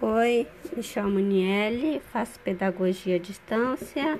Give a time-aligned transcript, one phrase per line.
[0.00, 0.46] Oi,
[0.76, 4.16] me chamo Niele, faço pedagogia à distância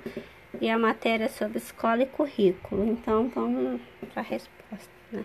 [0.61, 2.85] e a matéria é sobre escola e currículo.
[2.85, 3.81] Então vamos
[4.13, 4.91] para a resposta.
[5.13, 5.25] Né?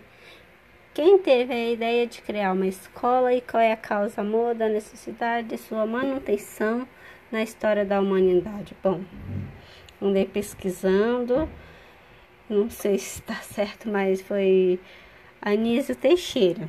[0.94, 4.68] Quem teve a ideia de criar uma escola e qual é a causa amor da
[4.68, 6.86] necessidade de sua manutenção
[7.32, 8.76] na história da humanidade?
[8.80, 9.00] Bom,
[10.00, 11.48] andei pesquisando,
[12.48, 14.78] não sei se está certo, mas foi
[15.42, 16.68] Anísio Teixeira,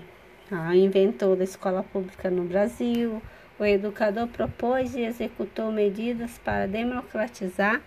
[0.50, 3.22] a inventor da escola pública no Brasil
[3.60, 7.82] o educador propôs e executou medidas para democratizar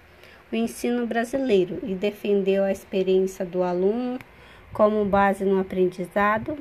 [0.50, 4.18] o ensino brasileiro e defendeu a experiência do aluno
[4.72, 6.58] como base no aprendizado,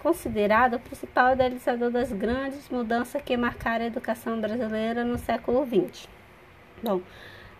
[0.00, 6.08] considerado o principal idealizador das grandes mudanças que marcaram a educação brasileira no século XX.
[6.82, 7.00] Bom,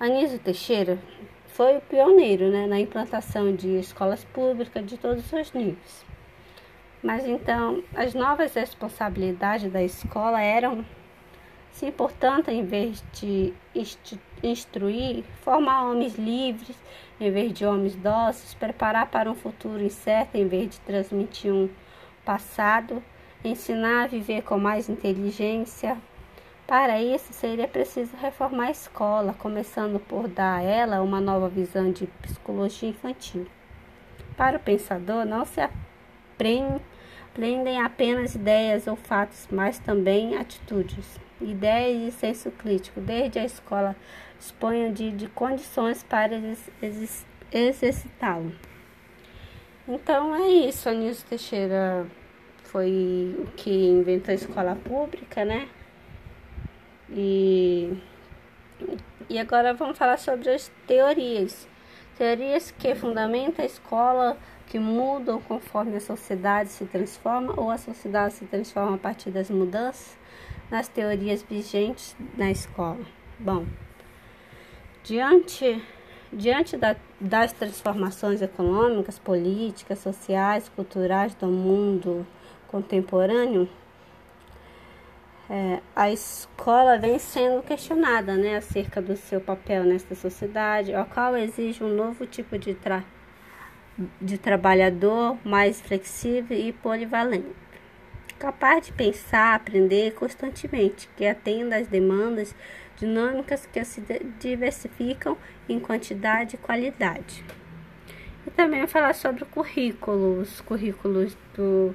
[0.00, 0.98] Anísio Teixeira
[1.48, 6.07] foi o pioneiro né, na implantação de escolas públicas de todos os níveis.
[7.02, 10.84] Mas então, as novas responsabilidades da escola eram,
[11.70, 13.54] sim, portanto, em vez de
[14.42, 16.76] instruir, formar homens livres,
[17.20, 21.68] em vez de homens dóceis, preparar para um futuro incerto, em vez de transmitir um
[22.24, 23.02] passado,
[23.44, 25.96] ensinar a viver com mais inteligência.
[26.66, 31.90] Para isso, seria preciso reformar a escola, começando por dar a ela uma nova visão
[31.92, 33.46] de psicologia infantil.
[34.36, 35.60] Para o pensador, não se
[36.38, 43.00] aprendem apenas ideias ou fatos, mas também atitudes, ideias e senso crítico.
[43.00, 43.96] Desde a escola
[44.38, 46.40] disponham de, de condições para
[47.52, 48.52] exercitá-lo.
[49.86, 52.06] Então é isso, Anísio Teixeira
[52.64, 55.68] foi o que inventou a escola pública, né?
[57.10, 57.96] E,
[59.30, 61.66] e agora vamos falar sobre as teorias.
[62.18, 64.36] Teorias que fundamentam a escola
[64.68, 69.50] que mudam conforme a sociedade se transforma ou a sociedade se transforma a partir das
[69.50, 70.16] mudanças
[70.70, 73.00] nas teorias vigentes na escola.
[73.38, 73.64] Bom,
[75.02, 75.82] diante,
[76.30, 82.26] diante da, das transformações econômicas, políticas, sociais, culturais do mundo
[82.68, 83.66] contemporâneo,
[85.48, 91.34] é, a escola vem sendo questionada né, acerca do seu papel nesta sociedade, ao qual
[91.38, 93.17] exige um novo tipo de tratamento
[94.20, 97.46] de trabalhador mais flexível e polivalente,
[98.38, 102.54] capaz de pensar, aprender constantemente, que atenda às demandas
[102.96, 104.02] dinâmicas que se
[104.38, 105.36] diversificam
[105.68, 107.44] em quantidade e qualidade.
[108.46, 111.94] E também falar sobre o currículo, os currículos do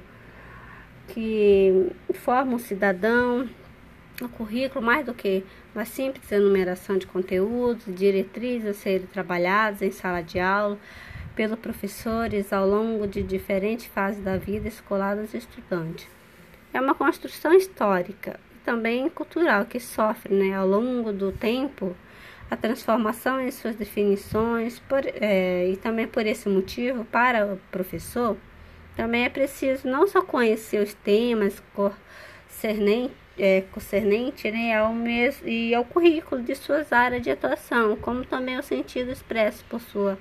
[1.08, 3.48] que formam o cidadão,
[4.20, 5.44] o currículo mais do que
[5.74, 10.78] uma simples enumeração de conteúdos, diretrizes a serem trabalhados em sala de aula,
[11.34, 16.06] pelos professores ao longo de diferentes fases da vida escolar dos estudantes.
[16.72, 21.96] É uma construção histórica e também cultural que sofre né, ao longo do tempo
[22.50, 28.36] a transformação em suas definições por, é, e também por esse motivo, para o professor,
[28.96, 35.74] também é preciso não só conhecer os temas concernentes é, concernente né, ao mesmo, e
[35.74, 40.18] ao currículo de suas áreas de atuação, como também o sentido expresso por sua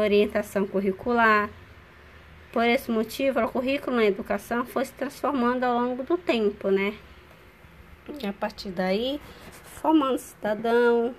[0.00, 1.48] orientação curricular.
[2.52, 6.94] Por esse motivo, o currículo na educação foi se transformando ao longo do tempo, né?
[8.22, 9.20] E a partir daí,
[9.64, 11.14] formando cidadão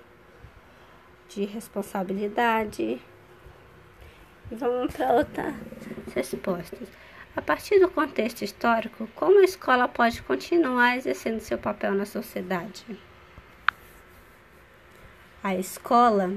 [1.28, 3.00] de responsabilidade.
[4.50, 5.54] E vamos para outras
[6.14, 6.88] respostas.
[7.36, 12.84] A partir do contexto histórico, como a escola pode continuar exercendo seu papel na sociedade?
[15.42, 16.32] A escola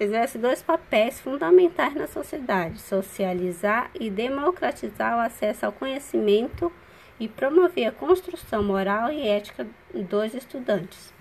[0.00, 6.72] exerce dois papéis fundamentais na sociedade: socializar e democratizar o acesso ao conhecimento
[7.18, 11.12] e promover a construção moral e ética dos estudantes.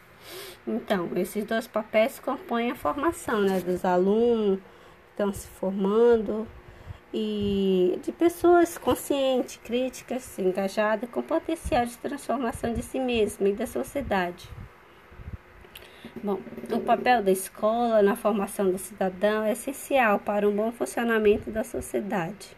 [0.66, 6.48] Então, esses dois papéis compõem a formação né, dos alunos que estão se formando
[7.14, 13.68] e de pessoas conscientes, críticas, engajadas com potencial de transformação de si mesma e da
[13.68, 14.50] sociedade.
[16.24, 16.40] Bom,
[16.72, 21.66] o papel da escola na formação do cidadão é essencial para um bom funcionamento da
[21.66, 22.56] sociedade.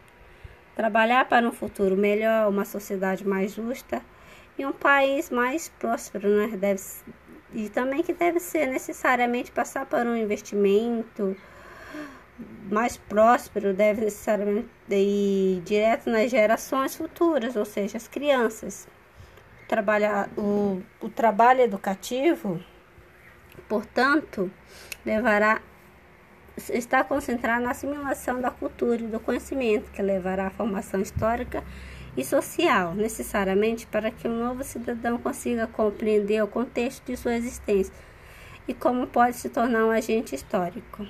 [0.76, 4.00] Trabalhar para um futuro melhor, uma sociedade mais justa
[4.56, 6.56] e um país mais próspero, né?
[6.56, 6.80] Deve,
[7.52, 11.36] e também que deve ser necessariamente passar por um investimento
[12.70, 18.86] mais próspero, deve necessariamente ir direto nas gerações futuras, ou seja, as crianças.
[19.66, 22.62] Trabalhar, o, o trabalho educativo
[23.68, 24.50] portanto,
[25.04, 25.60] deverá
[26.72, 31.62] estar concentrado na assimilação da cultura e do conhecimento, que levará à formação histórica
[32.16, 37.92] e social, necessariamente para que o novo cidadão consiga compreender o contexto de sua existência
[38.66, 41.06] e como pode se tornar um agente histórico.